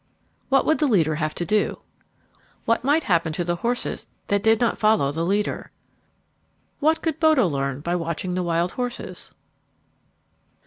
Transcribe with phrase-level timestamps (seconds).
[0.49, 1.81] What would the leader have to do?
[2.65, 5.69] What might happen to the horses that did not follow the leader?
[6.79, 9.35] What could Bodo learn by watching the wild horses?